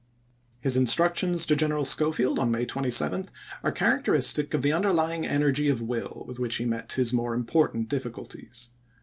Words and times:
His 0.61 0.75
instructions 0.77 1.45
to 1.45 1.55
Greneral 1.55 1.85
Schofield, 1.85 2.39
on 2.39 2.49
May 2.49 2.65
27, 2.65 3.27
are 3.61 3.71
characteristic 3.71 4.55
of 4.55 4.63
the 4.63 4.73
underlying 4.73 5.27
energy 5.27 5.69
of 5.69 5.79
1863. 5.79 5.85
will 6.21 6.25
with 6.25 6.39
which 6.39 6.55
he 6.55 6.65
met 6.65 6.93
his 6.93 7.13
more 7.13 7.35
important 7.35 7.87
diffi 7.87 8.09
culties. 8.09 8.69